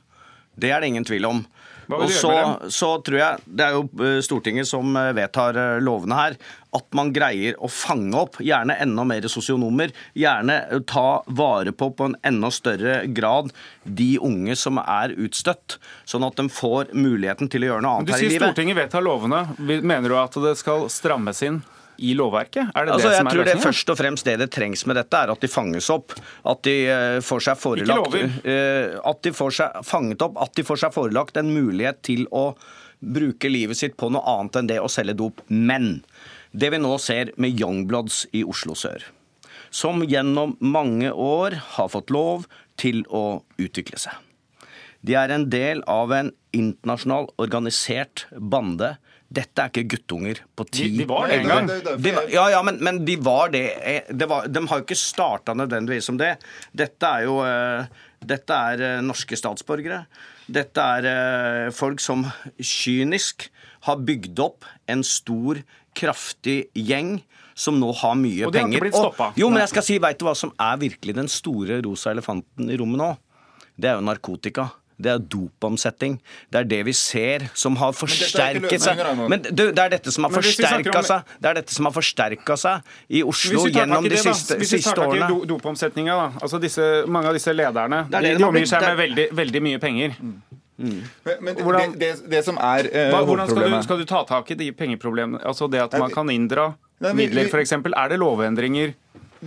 Det 0.61 0.71
er 0.71 0.83
det 0.83 0.93
ingen 0.93 1.09
tvil 1.09 1.29
om. 1.31 1.43
Og 1.91 2.11
så, 2.11 2.33
så, 2.69 2.91
tror 3.03 3.19
jeg, 3.19 3.45
Det 3.45 3.67
er 3.67 3.77
jo 3.77 3.85
eh, 4.05 4.19
Stortinget 4.25 4.69
som 4.69 4.95
eh, 4.97 5.11
vedtar 5.17 5.59
eh, 5.59 5.79
lovene 5.83 6.19
her. 6.19 6.37
At 6.77 6.87
man 6.95 7.11
greier 7.15 7.57
å 7.59 7.71
fange 7.73 8.15
opp 8.15 8.39
gjerne 8.45 8.77
enda 8.83 9.05
mer 9.09 9.27
sosionomer. 9.33 9.91
Gjerne 10.15 10.61
ta 10.91 11.23
vare 11.27 11.75
på 11.75 11.91
på 11.97 12.11
en 12.11 12.17
enda 12.27 12.53
større 12.55 13.01
grad 13.11 13.51
de 13.83 14.13
unge 14.23 14.55
som 14.59 14.79
er 14.83 15.17
utstøtt. 15.19 15.81
Sånn 16.07 16.27
at 16.27 16.39
de 16.39 16.47
får 16.53 16.95
muligheten 16.95 17.51
til 17.51 17.67
å 17.67 17.73
gjøre 17.73 17.87
noe 17.87 17.99
annet 17.99 18.15
her 18.15 18.23
i 18.23 18.29
livet. 18.29 18.39
Du 18.39 18.39
sier 18.39 18.47
Stortinget 18.47 18.79
vedtar 18.79 19.07
lovene. 19.07 19.43
Mener 19.59 20.07
du 20.07 20.19
at 20.21 20.39
det 20.47 20.55
skal 20.63 20.87
strammes 20.93 21.43
inn? 21.47 21.63
I 22.01 22.15
lovverket? 22.17 22.73
Er 22.75 22.87
det 22.87 22.95
altså, 22.97 23.11
det 23.11 23.19
som 23.19 23.29
er 23.29 23.37
løsningen? 23.37 23.49
Jeg 23.49 23.55
tror 23.55 23.61
det 23.61 23.69
først 23.69 23.93
og 23.93 23.99
fremst 24.01 24.29
det 24.29 24.37
det 24.41 24.51
trengs 24.55 24.85
med 24.89 24.99
dette, 24.99 25.23
er 25.23 25.33
at 25.35 25.45
de 25.45 25.51
fanges 25.51 25.91
opp. 25.93 26.17
At 26.49 26.63
de 26.67 26.77
uh, 26.89 27.21
får 27.25 27.47
seg 27.49 27.61
forelagt 27.61 28.17
uh, 28.17 28.99
At 29.11 29.23
de 29.27 29.35
får 29.37 29.57
seg 29.61 29.81
fanget 29.87 30.25
opp, 30.27 30.39
at 30.41 30.55
de 30.57 30.67
får 30.67 30.85
seg 30.85 30.95
forelagt 30.97 31.41
en 31.41 31.53
mulighet 31.53 32.01
til 32.07 32.27
å 32.33 32.51
bruke 33.01 33.49
livet 33.49 33.79
sitt 33.79 33.97
på 34.01 34.11
noe 34.13 34.25
annet 34.29 34.61
enn 34.61 34.69
det 34.71 34.81
å 34.81 34.91
selge 34.93 35.17
dop. 35.21 35.45
Men 35.49 36.03
det 36.53 36.73
vi 36.75 36.81
nå 36.83 36.97
ser 37.01 37.33
med 37.41 37.57
Youngbloods 37.57 38.27
i 38.37 38.43
Oslo 38.45 38.77
sør, 38.77 39.05
som 39.71 40.03
gjennom 40.05 40.57
mange 40.61 41.13
år 41.13 41.57
har 41.77 41.93
fått 41.93 42.11
lov 42.13 42.49
til 42.81 43.05
å 43.09 43.43
utvikle 43.61 44.01
seg. 44.01 44.17
De 45.01 45.17
er 45.17 45.33
en 45.33 45.47
del 45.53 45.81
av 45.89 46.13
en 46.13 46.33
internasjonal 46.57 47.31
organisert 47.41 48.27
bande 48.37 48.97
dette 49.31 49.63
er 49.63 49.71
ikke 49.71 49.95
guttunger 49.95 50.41
på 50.59 50.67
ti 50.67 50.89
De, 50.91 51.05
de 51.05 51.07
var 51.07 51.31
det 51.31 51.37
en 51.39 51.51
gang. 51.51 51.69
De, 52.03 52.13
ja, 52.33 52.49
ja, 52.51 52.61
men, 52.67 52.81
men, 52.83 52.99
de 53.07 53.15
var 53.23 53.53
det. 53.55 53.63
det 54.11 54.27
var, 54.31 54.49
de 54.51 54.63
har 54.67 54.81
jo 54.81 54.87
ikke 54.87 54.99
starta 54.99 55.55
nødvendigvis 55.55 56.09
som 56.11 56.19
det. 56.19 56.33
Dette 56.75 57.07
er 57.07 57.29
jo 57.29 57.37
uh, 57.45 57.87
dette 58.27 58.59
er 58.73 58.83
uh, 58.83 59.05
norske 59.07 59.39
statsborgere. 59.39 60.03
Dette 60.51 60.87
er 60.99 61.07
uh, 61.07 61.75
folk 61.75 62.03
som 62.03 62.27
kynisk 62.59 63.47
har 63.87 64.03
bygd 64.03 64.43
opp 64.43 64.67
en 64.91 65.07
stor, 65.07 65.63
kraftig 65.97 66.65
gjeng 66.75 67.21
som 67.55 67.79
nå 67.79 67.93
har 68.03 68.19
mye 68.19 68.35
penger. 68.35 68.49
Og 68.51 68.55
de 68.55 68.61
har 68.65 68.75
ikke 68.75 68.85
blitt 68.89 68.99
stoppa. 68.99 69.31
Jo, 69.39 69.53
men 69.53 69.63
jeg 69.63 69.75
skal 69.77 69.87
si, 69.87 70.03
Veit 70.03 70.19
du 70.19 70.27
hva 70.27 70.35
som 70.39 70.51
er 70.59 70.83
virkelig 70.83 71.17
den 71.23 71.31
store 71.31 71.79
rosa 71.87 72.11
elefanten 72.15 72.71
i 72.71 72.79
rommet 72.81 73.03
nå? 73.03 73.11
Det 73.81 73.93
er 73.93 73.99
jo 73.99 74.05
narkotika 74.11 74.73
det 75.03 75.13
er 75.13 75.25
dopomsetting. 75.33 76.19
Det 76.53 76.63
er 76.63 76.69
det 76.71 76.81
vi 76.89 76.95
ser 76.97 77.47
som 77.59 77.77
har 77.81 77.95
forsterket 77.97 78.85
seg. 78.85 79.03
Men 79.31 79.43
det 79.45 79.71
er 79.73 79.95
dette 79.97 80.15
som 80.15 80.27
har 80.27 80.35
forsterka 80.35 81.03
seg 81.07 81.35
Det 81.41 81.51
er 81.51 81.59
dette 81.61 81.75
som 81.75 81.89
har 81.89 81.95
forsterka 81.97 82.57
seg 82.61 82.95
i 83.09 83.25
Oslo 83.27 83.67
gjennom 83.69 84.07
de 84.07 84.21
siste, 84.21 84.55
årene. 84.55 84.63
Hvis 84.63 84.77
vi 84.77 84.83
tar 84.85 85.01
tak 85.01 85.17
i 85.17 85.51
dopomsetninga, 85.51 86.17
da. 86.21 86.29
Altså 86.45 86.61
disse, 86.63 86.87
mange 87.11 87.33
av 87.33 87.37
disse 87.37 87.55
lederne 87.55 88.05
det 88.11 88.21
det 88.21 88.35
de, 88.35 88.41
de 88.43 88.49
omgir 88.49 88.69
seg 88.71 88.87
med 88.87 88.99
veldig, 89.01 89.29
veldig 89.43 89.63
mye 89.67 89.83
penger. 89.83 90.17
Mm. 90.21 90.39
Men, 90.81 91.35
Men, 91.45 91.57
hvordan, 91.61 91.93
det, 91.93 92.01
det, 92.01 92.31
det, 92.33 92.45
som 92.45 92.57
er 92.57 92.87
uh, 92.89 93.25
Hvordan 93.29 93.51
skal 93.51 93.67
du, 93.67 93.83
skal 93.85 93.99
du, 94.01 94.07
ta 94.09 94.23
tak 94.29 94.51
i 94.51 94.57
de 94.57 94.71
pengeproblemene? 94.73 95.43
Altså 95.45 95.69
det 95.69 95.83
at 95.83 95.97
man 96.01 96.13
kan 96.13 96.31
inndra 96.33 96.73
midler, 97.15 97.49
f.eks. 97.53 97.73
Er 97.73 98.09
det 98.13 98.19
lovendringer 98.21 98.95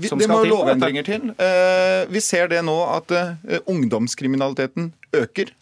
som 0.09 0.21
det 0.21 0.29
må 0.31 0.41
lovendringer 0.47 1.05
til. 1.07 1.33
Uh, 1.37 2.03
vi 2.11 2.21
ser 2.23 2.49
det 2.51 2.63
nå 2.65 2.75
at 2.89 3.13
uh, 3.13 3.59
ungdomskriminaliteten 3.69 4.91
øker. 5.15 5.53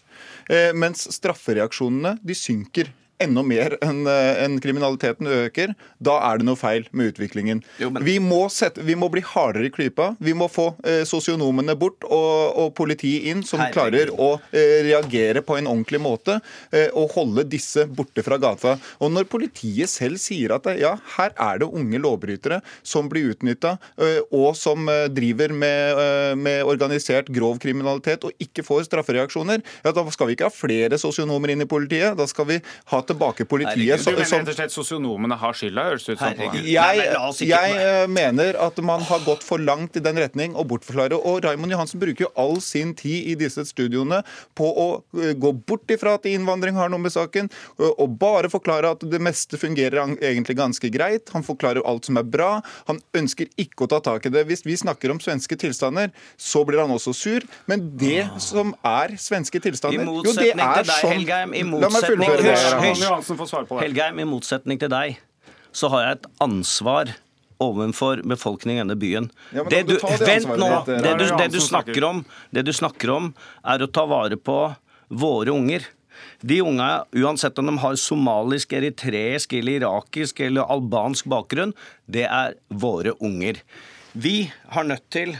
Uh, 0.48 0.72
mens 0.78 1.08
straffereaksjonene 1.16 2.18
de 2.24 2.38
synker 2.38 2.92
enda 3.24 3.44
mer 3.46 3.78
enn 3.86 4.04
en 4.08 4.58
kriminaliteten 4.63 5.30
øker, 5.30 5.75
da 6.01 6.18
er 6.30 6.42
det 6.42 6.48
noe 6.48 6.60
feil 6.60 6.88
med 6.92 7.13
utviklingen. 7.13 7.62
Jo, 7.82 7.92
men... 7.94 8.04
vi, 8.06 8.18
må 8.24 8.44
sette, 8.54 8.84
vi, 8.86 8.96
må 8.98 9.10
bli 9.13 9.24
hardere 9.25 9.70
i 9.70 9.74
klypa. 9.74 10.12
Vi 10.20 10.34
må 10.38 10.48
få 10.51 10.72
eh, 10.88 11.04
sosionomene 11.08 11.75
bort 11.80 12.06
og, 12.08 12.58
og 12.62 12.74
politiet 12.78 13.30
inn, 13.32 13.44
som 13.48 13.62
Herregud. 13.62 13.75
klarer 13.78 14.13
å 14.16 14.30
eh, 14.51 14.82
reagere 14.88 15.44
på 15.46 15.58
en 15.60 15.70
ordentlig 15.72 16.01
måte 16.01 16.40
eh, 16.72 16.90
og 16.98 17.13
holde 17.16 17.46
disse 17.50 17.86
borte 17.90 18.24
fra 18.25 18.40
gata. 18.42 18.78
Og 19.01 19.13
når 19.13 19.30
politiet 19.32 19.92
selv 19.92 20.22
sier 20.22 20.56
at 20.56 20.68
ja, 20.80 20.96
her 21.18 21.34
er 21.36 21.62
det 21.62 21.70
unge 21.70 22.01
lovbrytere 22.01 22.62
som 22.84 23.10
blir 23.12 23.32
utnytta, 23.34 23.78
eh, 24.01 24.20
og 24.32 24.56
som 24.60 24.90
eh, 24.92 25.08
driver 25.12 25.54
med, 25.54 26.01
eh, 26.01 26.34
med, 26.38 26.63
organisert 26.72 27.30
grov 27.34 27.60
kriminalitet 27.62 28.25
og 28.28 28.36
ikke 28.42 28.66
får 28.66 28.86
straffereaksjoner, 28.90 29.63
ja, 29.84 29.94
da 29.96 30.06
skal 30.13 30.30
vi 30.30 30.38
ikke 30.38 30.50
ha 30.50 30.54
flere 30.54 31.00
sosionomer 31.01 31.54
inn 31.54 31.66
i 31.66 31.70
politiet. 31.70 32.16
Da 32.20 32.28
skal 32.30 32.48
vi 32.50 32.60
ha 32.92 33.01
tilbake 33.12 33.46
politiet. 33.46 34.00
Så- 34.01 34.12
Du 34.12 34.18
mener 34.18 34.27
rett 34.32 34.48
og 34.50 34.56
slett 34.56 34.72
sosionomene 34.75 35.38
har 35.38 35.53
skylda? 35.53 35.84
høres 35.91 36.06
det 36.06 36.13
ut 36.13 36.20
som 36.20 36.34
Jeg, 36.65 37.48
jeg 37.48 37.75
eh, 37.77 38.08
mener 38.08 38.56
at 38.60 38.77
man 38.84 39.01
har 39.01 39.20
gått 39.25 39.44
for 39.44 39.58
langt 39.62 39.96
i 39.98 40.00
den 40.03 40.15
retning 40.20 40.53
å 40.56 40.65
bortforklare. 40.68 41.18
Og 41.18 41.44
Raymond 41.46 41.72
Johansen 41.72 42.00
bruker 42.01 42.25
jo 42.27 42.32
all 42.39 42.60
sin 42.62 42.94
tid 42.96 43.32
i 43.32 43.36
disse 43.36 43.63
studioene 43.70 44.22
på 44.58 44.68
å 44.72 44.88
eh, 45.22 45.34
gå 45.34 45.51
bort 45.65 45.88
ifra 45.94 46.15
at 46.18 46.24
innvandring 46.30 46.75
har 46.75 46.89
noe 46.89 47.00
med 47.00 47.12
saken, 47.12 47.50
og- 47.80 47.96
og 48.00 48.18
bare 48.20 48.50
forklare 48.50 48.91
at 48.91 49.00
det 49.10 49.22
meste 49.22 49.58
fungerer 49.58 50.18
egentlig 50.22 50.56
ganske 50.58 50.89
greit. 50.91 51.30
Han 51.34 51.44
forklarer 51.44 51.82
alt 51.86 52.06
som 52.06 52.18
er 52.18 52.24
bra. 52.24 52.62
Han 52.88 53.00
ønsker 53.13 53.48
ikke 53.58 53.86
å 53.86 53.89
ta 53.89 54.00
tak 54.00 54.25
i 54.25 54.30
det. 54.30 54.46
Hvis 54.48 54.63
vi 54.65 54.75
snakker 54.75 55.12
om 55.12 55.20
svenske 55.20 55.58
tilstander, 55.58 56.12
så 56.38 56.65
blir 56.65 56.80
han 56.80 56.89
også 56.91 57.13
sur. 57.15 57.41
Men 57.68 57.98
det 57.98 58.30
som 58.39 58.74
er 58.86 59.15
svenske 59.18 59.56
I 59.56 59.60
tilstander, 59.60 60.06
jo, 60.06 60.22
det 60.24 60.32
motsetning 60.32 60.65
er 60.65 60.84
til 60.84 60.91
deg, 60.91 61.12
Helgheim, 61.12 61.53
i 61.56 61.63
motsetning. 61.63 62.30
Hysj, 62.41 63.00
Helgheim, 63.81 64.22
i 64.22 64.27
motsetning 64.29 64.79
til 64.81 64.91
deg, 64.91 65.20
så 65.72 65.89
har 65.93 66.05
jeg 66.05 66.20
et 66.20 66.29
ansvar 66.43 67.13
overfor 67.62 68.24
befolkningen 68.27 68.81
i 68.81 68.84
denne 68.84 69.00
byen. 69.00 69.29
Ja, 69.53 69.65
det 69.70 69.84
du, 69.89 69.96
det 69.98 70.20
vent 70.25 70.53
nå! 70.58 70.70
Det 70.88 71.00
du, 71.00 71.25
det, 71.29 71.48
du 71.53 71.60
snakker. 71.62 71.93
snakker 71.93 72.08
om, 72.08 72.22
det 72.50 72.65
du 72.67 72.74
snakker 72.74 73.13
om, 73.13 73.31
er 73.62 73.84
å 73.86 73.89
ta 73.93 74.08
vare 74.10 74.38
på 74.38 74.58
våre 75.12 75.53
unger. 75.53 75.86
De 76.41 76.58
unge, 76.62 76.89
uansett 77.22 77.58
om 77.62 77.70
de 77.70 77.77
har 77.84 77.98
somalisk, 78.00 78.74
eritreisk 78.77 79.53
eller 79.58 79.81
irakisk 79.81 80.41
eller 80.46 80.70
albansk 80.74 81.29
bakgrunn, 81.31 81.74
det 82.10 82.25
er 82.27 82.58
våre 82.70 83.13
unger. 83.22 83.62
Vi 84.13 84.51
har 84.74 84.88
nødt 84.88 85.08
til 85.13 85.36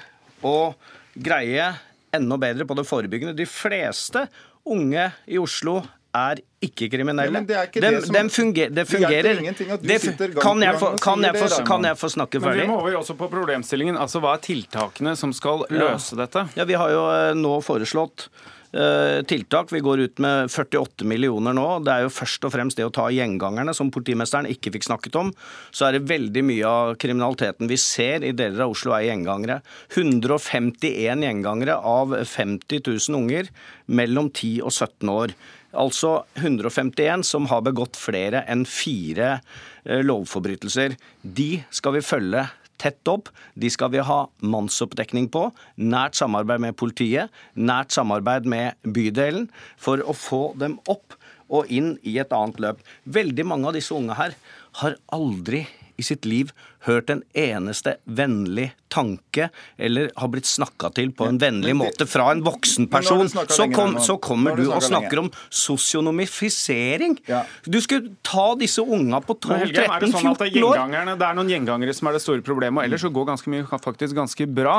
å 0.46 0.74
greie 1.14 1.72
enda 2.16 2.38
bedre 2.40 2.68
på 2.68 2.78
det 2.78 2.86
forebyggende. 2.88 3.38
De 3.38 3.48
fleste 3.50 4.28
unge 4.68 5.10
i 5.26 5.40
Oslo 5.42 5.82
er 6.14 6.40
ikke 6.62 6.90
kriminelle. 6.92 7.32
Ja, 7.32 7.40
men 7.40 7.46
det 7.48 7.56
er 7.56 7.68
ikke 7.68 7.82
de, 7.82 7.92
det 7.92 8.04
som- 8.06 8.14
de 8.16 8.30
funger, 8.30 8.70
det 8.70 8.76
Det 8.76 8.88
hjelper 8.88 9.08
fungerer. 9.08 9.40
ingenting 9.40 9.72
at 9.72 9.82
du 9.82 9.88
Det, 9.88 10.02
sitter 10.02 10.28
gang 10.28 10.42
kan, 10.42 10.58
på 10.58 10.62
jeg 10.62 10.72
gang 10.72 10.80
få, 10.80 10.88
og 10.94 11.00
kan, 11.02 11.18
sier 11.18 11.24
jeg 11.26 11.34
det, 11.34 11.42
få, 11.52 11.66
kan 11.66 11.84
jeg 11.84 11.98
få 11.98 12.10
snakke 12.10 12.42
Men 12.42 12.54
vi 12.60 12.68
må 12.68 12.78
over 12.82 12.92
også 13.00 13.16
på 13.18 13.30
problemstillingen. 13.32 13.98
Altså, 13.98 14.20
Hva 14.22 14.34
er 14.34 14.42
tiltakene 14.44 15.16
som 15.18 15.34
skal 15.34 15.66
løse 15.70 16.16
dette? 16.16 16.48
Ja, 16.56 16.64
Vi 16.66 16.74
har 16.74 16.90
jo 16.90 17.04
eh, 17.10 17.34
nå 17.34 17.62
foreslått 17.64 18.28
tiltak. 18.72 19.72
Vi 19.74 19.82
går 19.84 20.00
ut 20.06 20.22
med 20.24 20.52
48 20.52 21.06
millioner 21.08 21.56
nå. 21.58 21.66
Det 21.84 21.92
er 21.92 22.06
jo 22.06 22.14
først 22.14 22.46
og 22.48 22.54
fremst 22.54 22.80
det 22.80 22.86
å 22.88 22.94
ta 22.96 23.10
gjengangerne, 23.12 23.74
som 23.76 23.92
politimesteren 23.92 24.48
ikke 24.48 24.72
fikk 24.76 24.88
snakket 24.88 25.18
om. 25.20 25.34
Så 25.76 25.88
er 25.88 25.98
det 25.98 26.08
veldig 26.12 26.44
mye 26.48 26.70
av 26.70 26.94
kriminaliteten 27.02 27.68
vi 27.68 27.80
ser 27.82 28.24
i 28.24 28.32
deler 28.32 28.64
av 28.66 28.76
Oslo 28.76 28.96
er 28.96 29.10
gjengangere. 29.10 29.60
151 29.92 31.26
gjengangere 31.28 31.76
av 31.76 32.16
50 32.24 32.86
000 32.88 33.20
unger 33.20 33.52
mellom 33.92 34.32
10 34.32 34.62
og 34.64 34.72
17 34.72 35.12
år. 35.12 35.36
Altså 35.72 36.26
151 36.36 37.24
som 37.28 37.48
har 37.52 37.64
begått 37.64 38.00
flere 38.00 38.44
enn 38.52 38.66
fire 38.68 39.38
eh, 39.86 40.02
lovforbrytelser. 40.04 40.98
De 41.24 41.52
skal 41.72 41.96
vi 41.96 42.04
følge 42.04 42.48
tett 42.82 43.12
opp. 43.12 43.30
De 43.54 43.70
skal 43.72 43.94
vi 43.94 44.04
ha 44.06 44.20
mannsoppdekning 44.42 45.30
på. 45.34 45.48
Nært 45.78 46.18
samarbeid 46.20 46.64
med 46.66 46.78
politiet, 46.80 47.32
nært 47.56 47.94
samarbeid 47.96 48.50
med 48.50 48.92
bydelen, 48.98 49.50
for 49.78 50.02
å 50.02 50.18
få 50.18 50.44
dem 50.62 50.80
opp 50.92 51.18
og 51.52 51.70
inn 51.72 51.96
i 52.08 52.18
et 52.22 52.34
annet 52.34 52.60
løp. 52.64 52.82
Veldig 53.04 53.46
mange 53.48 53.70
av 53.70 53.78
disse 53.78 53.94
unge 53.96 54.16
her 54.18 54.36
har 54.82 54.98
aldri 55.14 55.66
i 56.00 56.06
sitt 56.06 56.26
liv 56.26 56.54
hørt 56.88 57.10
en 57.14 57.24
eneste 57.38 57.98
vennlig 58.06 58.72
tanke 58.92 59.50
eller 59.78 60.12
har 60.16 60.28
blitt 60.28 60.46
snakka 60.50 60.92
til 60.98 61.12
på 61.16 61.28
en 61.30 61.40
vennlig 61.40 61.74
måte 61.78 62.08
fra 62.10 62.28
en 62.34 62.44
voksen 62.44 62.90
person. 62.92 63.30
Så, 63.30 63.68
kom, 63.72 63.96
så 64.04 64.18
kommer 64.22 64.58
du 64.60 64.66
og 64.68 64.84
snakker 64.84 65.24
om 65.24 65.30
sosionomifisering. 65.50 67.18
Du 67.66 67.80
skulle 67.82 68.16
ta 68.28 68.52
disse 68.60 68.84
unga 68.84 69.22
på 69.24 69.38
Men 69.48 69.64
Helgheim, 69.66 69.96
er 69.96 70.04
det 70.04 70.12
sånn 70.12 70.32
at 70.32 70.42
det 70.44 70.50
er 70.50 70.58
12-13-14 70.60 70.68
år. 70.68 71.14
det 71.22 71.30
er 71.30 71.40
noen 71.40 71.54
gjengangere 71.54 71.96
som 71.96 72.10
er 72.12 72.18
det 72.18 72.24
store 72.26 72.46
problemet, 72.46 72.82
og 72.82 72.90
ellers 72.90 73.06
så 73.06 73.14
går 73.14 73.30
ganske 73.32 73.54
mye 73.54 73.82
faktisk 73.82 74.18
ganske 74.18 74.48
bra. 74.52 74.76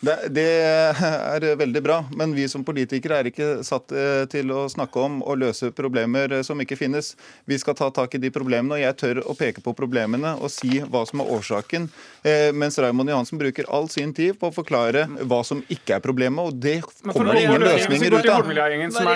Det, 0.00 0.16
det 0.34 0.48
er 0.66 1.48
veldig 1.60 1.84
bra, 1.84 2.00
men 2.16 2.34
vi 2.36 2.48
som 2.50 2.64
politikere 2.66 3.20
er 3.20 3.30
ikke 3.30 3.50
satt 3.66 3.94
eh, 3.94 4.24
til 4.32 4.50
å 4.54 4.66
snakke 4.72 5.06
om 5.06 5.20
å 5.22 5.36
løse 5.38 5.70
problemer 5.76 6.40
som 6.46 6.60
ikke 6.62 6.78
finnes. 6.78 7.14
Vi 7.46 7.58
skal 7.62 7.78
ta 7.78 7.90
tak 7.94 8.18
i 8.18 8.22
de 8.22 8.32
problemene, 8.34 8.76
og 8.76 8.82
jeg 8.82 8.98
tør 9.00 9.22
å 9.22 9.36
peke 9.38 9.62
på 9.64 9.74
problemene 9.76 10.34
og 10.40 10.50
si 10.52 10.80
hva 10.82 11.04
som 11.08 11.22
er 11.22 11.25
årsaken. 11.30 11.88
Eh, 12.26 12.52
Mens 12.52 12.78
Raymond 12.78 13.10
Johansen 13.10 13.38
bruker 13.38 13.64
all 13.70 13.88
sin 13.88 14.12
tid 14.14 14.34
på 14.40 14.48
å 14.50 14.54
forklare 14.54 15.04
hva 15.28 15.44
som 15.46 15.60
ikke 15.70 15.96
er 15.98 16.02
problemet, 16.02 16.42
og 16.42 16.56
det 16.58 16.80
kommer 17.12 17.36
det 17.36 17.44
ingen 17.44 17.62
løsninger 17.62 18.16
ut 18.16 18.28
av. 18.32 18.50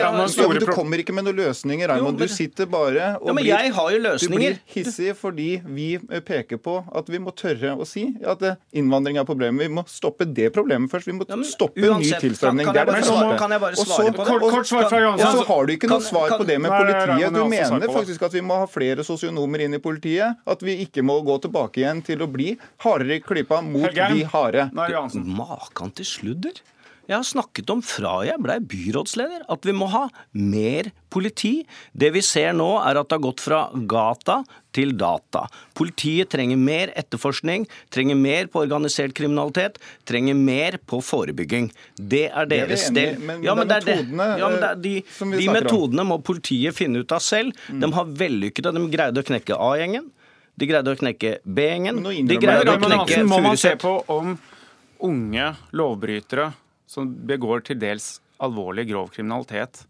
Ja, 0.00 0.12
men 0.14 0.60
Du 0.60 0.66
kommer 0.70 1.02
ikke 1.02 1.14
med 1.16 1.26
noen 1.26 1.40
løsninger, 1.40 1.88
Raymond. 1.90 2.18
Du 2.20 2.28
sitter 2.30 2.66
bare 2.70 3.16
og 3.20 3.30
Ja, 3.30 3.34
blir, 3.34 3.48
jeg 3.50 3.72
har 3.74 3.90
jo 3.90 3.98
du 4.20 4.28
blir 4.28 4.58
hissig 4.74 5.14
fordi 5.18 5.48
vi 5.66 5.94
eh, 5.98 6.20
peker 6.20 6.60
på 6.62 6.76
at 6.94 7.08
vi 7.10 7.18
må 7.18 7.34
tørre 7.34 7.74
å 7.76 7.86
si 7.88 8.06
at 8.26 8.42
eh, 8.46 8.54
innvandring 8.78 9.18
er 9.18 9.26
problemet. 9.26 9.66
Vi 9.66 9.74
må 9.74 9.84
stoppe 9.90 10.26
det 10.28 10.52
problemet 10.54 10.90
først. 10.92 11.06
Vi 11.10 11.16
må 11.16 11.26
Ja, 11.28 11.36
men 11.36 11.48
stoppe 11.48 11.80
ny 11.80 12.12
tilstrømning. 12.22 12.70
Det 12.70 12.82
er 12.82 12.90
det 12.90 12.94
første. 13.00 13.70
Og 13.70 13.86
så- 13.86 14.00
svare 14.00 14.12
på 14.14 14.24
det? 14.24 14.30
Kort, 14.30 14.46
kort 14.54 14.66
svar 14.66 14.88
fra 14.88 15.00
og 15.10 15.18
så 15.20 15.44
har 15.46 15.66
du 15.66 15.72
ikke 15.74 15.88
noe 15.90 15.98
Kan- 15.98 16.08
svar 16.08 16.28
på 16.38 16.46
det 16.46 16.60
med 16.60 16.70
politiet. 16.70 17.34
Du 17.34 17.44
mener 17.48 17.88
faktisk 17.88 18.22
at 18.22 18.32
vi 18.32 18.40
må 18.40 18.58
ha 18.62 18.66
flere 18.66 19.04
sosionomer 19.04 19.60
inn 19.66 19.74
i 19.74 19.78
politiet. 19.78 20.36
At 20.46 20.60
vi 20.62 20.84
ikke 20.86 21.02
må 21.02 21.20
gå 21.24 21.40
tilbake 21.42 21.82
igjen 21.82 21.99
til 22.02 22.22
å 22.24 22.30
bli 22.30 22.56
hardere 22.84 23.16
i 23.20 23.24
klypa 23.24 23.62
mot 23.62 23.82
Helgheim. 23.88 24.18
de 24.18 24.24
harde. 24.24 24.68
Makan 25.14 25.90
til 25.94 26.04
sludder. 26.04 26.60
Jeg 27.10 27.16
har 27.18 27.24
snakket 27.26 27.70
om 27.72 27.80
fra 27.82 28.20
jeg 28.22 28.38
ble 28.38 28.54
byrådsleder, 28.70 29.40
at 29.50 29.64
vi 29.66 29.72
må 29.74 29.88
ha 29.90 30.04
mer 30.32 30.92
politi. 31.10 31.64
Det 31.90 32.12
vi 32.14 32.20
ser 32.22 32.52
nå, 32.54 32.68
er 32.86 33.00
at 33.00 33.08
det 33.10 33.16
har 33.16 33.24
gått 33.24 33.40
fra 33.42 33.64
gata 33.90 34.36
til 34.76 34.92
data. 34.94 35.48
Politiet 35.74 36.30
trenger 36.30 36.60
mer 36.60 36.92
etterforskning, 36.94 37.64
trenger 37.90 38.14
mer 38.14 38.46
på 38.46 38.62
organisert 38.62 39.16
kriminalitet, 39.18 39.80
trenger 40.06 40.38
mer 40.38 40.78
på 40.86 41.00
forebygging. 41.02 41.72
Det 41.98 42.28
er 42.30 42.46
Det 42.46 42.60
er 42.60 42.66
vi 42.68 42.74
deres 42.76 42.86
del. 42.94 43.18
men 43.18 43.42
Ja, 43.42 43.56
men 43.58 43.66
det 43.66 43.80
det 43.82 43.88
er 43.88 43.96
det. 43.96 44.06
metodene, 44.12 44.38
Ja, 44.38 44.48
men 44.48 44.60
det 44.60 44.70
er 44.70 44.78
eh, 44.78 44.82
de 44.86 45.04
som 45.18 45.30
vi 45.34 45.38
de 45.38 45.48
metodene 45.50 46.06
må 46.06 46.22
politiet 46.22 46.74
finne 46.78 47.02
ut 47.02 47.10
av 47.10 47.18
selv. 47.26 47.52
De 47.74 47.90
har 47.90 48.04
vellykkede. 48.04 48.70
De 48.72 48.86
greide 48.88 49.18
å 49.18 49.26
knekke 49.26 49.58
A-gjengen. 49.58 50.12
De 50.60 50.68
greide 50.68 50.92
å 50.92 50.98
knekke 51.00 51.36
B-gjengen. 51.44 52.02
De 52.28 52.40
greide 52.40 52.74
å 52.76 52.80
knekke 52.80 53.22
må 53.28 53.40
man 53.44 53.60
se 53.60 53.74
på 53.80 53.94
om 54.12 54.34
unge 55.00 55.46
lovbrytere 55.72 56.50
som 56.90 57.08
begår 57.26 57.64
til 57.68 57.78
dels 57.80 58.18
alvorlig 58.42 58.88
grov 58.90 59.12
kriminalitet, 59.14 59.84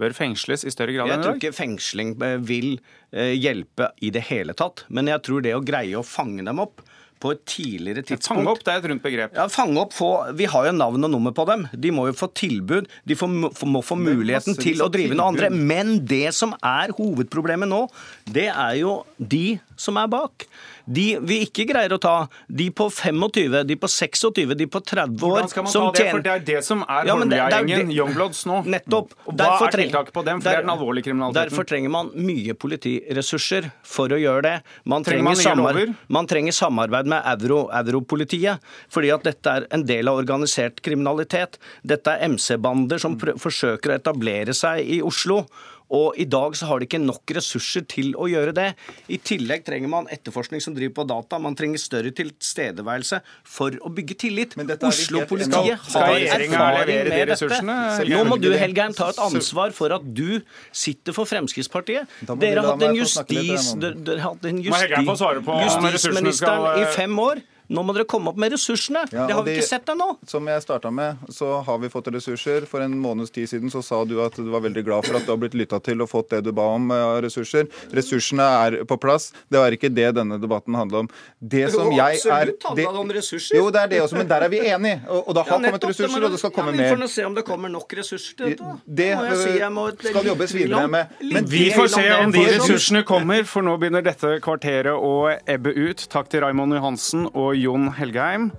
bør 0.00 0.14
fengsles 0.16 0.64
i 0.66 0.72
større 0.74 0.94
grad 0.96 1.08
Jeg 1.08 1.16
enn 1.16 1.22
i 1.22 1.26
tror 1.26 1.38
ikke 1.38 1.54
fengsling 1.54 2.14
eh, 2.26 2.36
vil 2.42 2.72
eh, 3.14 3.34
hjelpe 3.38 3.92
i 4.02 4.10
det 4.14 4.24
hele 4.30 4.56
tatt. 4.58 4.82
Men 4.90 5.10
jeg 5.10 5.22
tror 5.26 5.44
det 5.44 5.54
å 5.54 5.62
greie 5.64 5.94
å 5.98 6.06
fange 6.06 6.42
dem 6.46 6.62
opp 6.62 6.82
på 7.22 7.32
et 7.32 7.44
tidligere 7.48 8.02
tidspunkt 8.04 8.42
Fange 8.42 8.50
opp, 8.52 8.62
det 8.66 8.72
er 8.72 8.82
et 8.82 8.88
rundt 8.90 9.04
begrep. 9.04 9.36
Ja, 9.38 9.46
fange 9.48 9.80
opp, 9.80 9.94
få, 9.96 10.10
Vi 10.36 10.48
har 10.50 10.66
jo 10.68 10.74
navn 10.76 11.06
og 11.06 11.12
nummer 11.14 11.32
på 11.36 11.46
dem. 11.48 11.66
De 11.72 11.92
må 11.94 12.08
jo 12.10 12.16
få 12.18 12.28
tilbud. 12.36 12.90
De 13.08 13.16
får, 13.16 13.30
må 13.70 13.80
få 13.86 13.96
muligheten 13.96 14.58
til 14.60 14.82
å 14.84 14.90
drive 14.92 15.16
noe 15.16 15.30
andre. 15.32 15.48
Men 15.54 15.96
det 16.04 16.34
som 16.36 16.52
er 16.58 16.92
hovedproblemet 16.98 17.70
nå, 17.70 17.84
det 18.28 18.50
er 18.50 18.80
jo 18.82 18.98
de 19.16 19.60
som 19.76 19.98
er 20.00 20.08
bak. 20.12 20.46
De 20.84 21.06
vi 21.24 21.40
ikke 21.46 21.64
greier 21.68 21.94
å 21.96 21.98
ta. 22.00 22.14
De 22.48 22.68
på 22.74 22.90
25, 22.92 23.62
de 23.68 23.76
på 23.80 23.88
26, 23.88 24.54
de 24.58 24.66
på 24.68 24.80
30 24.84 25.16
år. 25.16 25.20
Hvordan 25.24 25.52
skal 25.52 25.66
man 25.66 25.72
som 25.72 25.86
ta 25.88 25.96
det? 25.96 26.10
For 26.10 26.24
det 26.24 26.32
er 26.34 26.44
det 26.50 26.60
som 26.66 26.84
er 26.84 27.08
Ja, 27.08 27.16
Holmlia-gjengen, 27.16 27.92
Youngbloods, 27.94 28.44
nå. 28.50 28.60
Nettopp. 28.68 29.14
Og 29.24 29.38
hva 29.38 29.50
er 29.68 29.76
tiltaket 29.78 30.12
på 30.14 30.24
dem? 30.26 30.42
For 30.42 30.50
det 30.50 30.60
er 30.60 30.66
den 30.66 30.74
alvorlige 30.74 31.08
kriminaliteten. 31.08 31.40
Derfor 31.40 31.68
trenger 31.68 31.94
man 31.94 32.12
mye 32.14 32.56
politiressurser 32.58 33.70
for 33.82 34.12
å 34.12 34.20
gjøre 34.20 34.44
det. 34.48 34.54
Man 34.84 35.04
Trenger 35.04 35.14
trenger, 35.14 35.24
man 35.24 35.34
nye 35.34 35.42
samar 35.44 35.94
man 36.18 36.28
trenger 36.30 36.54
samarbeid 36.54 37.08
med 37.10 37.22
euro, 37.34 37.60
europolitiet, 37.72 38.62
fordi 38.92 39.12
at 39.14 39.24
dette 39.26 39.54
er 39.58 39.66
en 39.74 39.84
del 39.88 40.10
av 40.10 40.20
organisert 40.20 40.82
kriminalitet. 40.84 41.58
Dette 41.82 42.14
er 42.14 42.28
MC-bander 42.34 43.00
som 43.02 43.16
forsøker 43.18 43.92
å 43.92 43.98
etablere 43.98 44.54
seg 44.56 44.84
i 44.84 45.00
Oslo. 45.04 45.44
Og 45.92 46.16
i 46.20 46.24
dag 46.24 46.56
så 46.56 46.68
har 46.70 46.80
de 46.80 46.88
ikke 46.88 47.00
nok 47.02 47.34
ressurser 47.36 47.84
til 47.90 48.14
å 48.16 48.28
gjøre 48.30 48.54
det. 48.56 48.68
I 49.12 49.18
tillegg 49.20 49.66
trenger 49.66 49.90
man 49.92 50.08
etterforskning 50.12 50.62
som 50.64 50.76
driver 50.76 50.94
på 51.00 51.06
data. 51.10 51.38
Man 51.42 51.56
trenger 51.58 51.82
større 51.82 52.12
tilstedeværelse 52.16 53.20
for 53.44 53.76
å 53.84 53.92
bygge 53.94 54.16
tillit. 54.24 54.56
Er 54.56 54.86
Oslo-politiet 54.88 55.84
har 55.94 56.14
erfaring 56.14 56.54
med 56.54 57.10
de 57.10 57.26
dette. 57.34 57.60
Nå 58.08 58.24
må 58.28 58.40
du, 58.40 58.50
Helgeheim, 58.50 58.64
Helgheim, 58.64 58.96
ta 58.96 59.10
et 59.12 59.22
ansvar 59.22 59.74
for 59.76 59.94
at 59.94 60.04
du 60.16 60.40
sitter 60.72 61.16
for 61.16 61.28
Fremskrittspartiet. 61.28 62.10
Dere 62.40 62.64
har 62.64 62.74
hatt 62.74 62.86
en 62.88 62.98
justis... 62.98 63.72
Dere 63.78 64.20
har 64.20 64.34
hatt 64.34 64.48
en 64.50 64.62
Må 64.64 64.78
Helgheim 64.80 65.10
få 65.12 65.18
svare 65.20 65.44
på 65.44 65.54
om 65.54 65.64
justi 65.64 65.92
ressursene 65.94 66.24
justisministeren 66.24 66.80
i 66.82 66.86
fem 66.94 67.18
år. 67.18 67.42
Nå 67.68 67.82
må 67.84 67.94
dere 67.96 68.04
komme 68.04 68.28
opp 68.28 68.36
med 68.36 68.52
ressursene. 68.52 69.06
Ja, 69.12 69.26
det 69.26 69.34
har 69.34 69.42
vi 69.42 69.54
de- 69.54 69.60
ikke 69.60 69.68
sett 69.68 69.86
ennå. 69.88 70.16
Som 70.28 70.46
jeg 70.46 70.60
starta 70.62 70.90
med, 70.92 71.16
så 71.30 71.62
har 71.64 71.78
vi 71.78 71.88
fått 71.88 72.10
ressurser. 72.12 72.66
For 72.66 72.80
en 72.84 72.92
måneds 73.00 73.30
tid 73.32 73.48
siden 73.48 73.70
så 73.72 73.82
sa 73.82 74.04
du 74.04 74.20
at 74.24 74.34
du 74.36 74.50
var 74.50 74.60
veldig 74.60 74.84
glad 74.84 75.06
for 75.06 75.16
at 75.16 75.24
du 75.24 75.32
har 75.32 75.38
blitt 75.40 75.54
lytta 75.54 75.80
til 75.82 76.02
og 76.02 76.10
fått 76.10 76.28
det 76.30 76.42
du 76.44 76.52
ba 76.52 76.62
om 76.74 76.90
av 76.90 77.22
ressurser. 77.24 77.66
Ressursene 77.92 78.44
er 78.44 78.84
på 78.84 78.98
plass. 79.00 79.32
Det 79.50 79.58
var 79.58 79.70
ikke 79.72 79.88
det 79.94 80.10
denne 80.14 80.38
debatten 80.40 80.74
handla 80.76 81.04
om. 81.04 81.08
Det 81.40 81.70
som 81.72 81.90
jeg 81.92 82.20
er 82.24 82.52
det, 82.76 82.86
om 82.86 83.08
ressurser. 83.08 83.56
Jo, 83.56 83.70
det 83.70 83.80
er 83.80 83.88
det 83.88 84.00
også, 84.02 84.16
men 84.20 84.28
der 84.28 84.42
er 84.42 84.48
vi 84.52 84.58
enige. 84.60 85.00
Og, 85.08 85.28
og 85.28 85.34
det 85.34 85.44
har 85.44 85.50
Ja, 85.54 85.70
kommet 85.70 85.84
ressurser, 85.88 86.24
og 86.24 86.30
det 86.30 86.38
skal 86.40 86.50
komme 86.50 86.74
ja, 86.74 86.82
Vi 86.82 86.90
får 86.94 87.00
nå 87.00 87.08
se 87.08 87.24
om 87.24 87.34
det 87.34 87.44
kommer 87.44 87.68
nok 87.72 87.88
ressurser 87.96 88.36
til 88.36 88.46
dette. 88.54 88.74
Det 88.86 89.10
må 89.16 89.24
jeg 89.30 89.36
si 89.40 89.58
jeg 89.58 89.72
må 89.72 89.88
et 89.88 89.98
skal 90.04 90.14
litt 90.20 90.30
jobbes 90.32 90.54
videre 90.54 90.88
med. 90.88 91.06
Men 91.32 91.44
Vi 91.48 91.70
får 91.70 91.88
se 91.94 92.04
om 92.18 92.32
de 92.34 92.44
ressursene 92.58 93.04
kommer, 93.04 93.44
for 93.48 93.62
nå 93.62 93.76
begynner 93.80 94.02
dette 94.04 94.34
kvarteret 94.44 94.92
å 94.94 95.14
ebbe 95.46 95.72
ut. 95.74 96.06
Takk 96.12 96.28
til 96.28 96.40
Raymond 96.44 96.74
Johansen 96.76 97.28
Jon 97.58 97.90
Helgheim. 97.96 98.50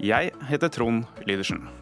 Jeg 0.00 0.32
heter 0.48 0.72
Trond 0.72 1.04
Lydersen. 1.26 1.79